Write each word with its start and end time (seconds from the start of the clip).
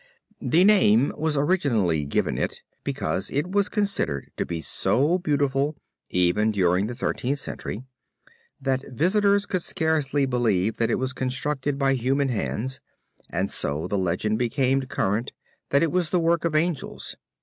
The 0.41 0.63
name 0.63 1.13
was 1.15 1.37
originally 1.37 2.07
given 2.07 2.35
it 2.39 2.63
because 2.83 3.29
it 3.29 3.51
was 3.51 3.69
considered 3.69 4.31
to 4.35 4.47
be 4.47 4.59
so 4.59 5.19
beautiful 5.19 5.75
even 6.09 6.49
during 6.49 6.87
the 6.87 6.95
Thirteenth 6.95 7.37
Century, 7.37 7.83
that 8.59 8.83
visitors 8.87 9.45
could 9.45 9.61
scarcely 9.61 10.25
believe 10.25 10.77
that 10.77 10.89
it 10.89 10.95
was 10.97 11.13
constructed 11.13 11.77
by 11.77 11.93
human 11.93 12.29
hands 12.29 12.81
and 13.31 13.51
so 13.51 13.87
the 13.87 13.95
legend 13.95 14.39
became 14.39 14.81
current 14.81 15.33
that 15.69 15.83
it 15.83 15.91
was 15.91 16.09
the 16.09 16.19
work 16.19 16.45
of 16.45 16.55
angels. 16.55 17.15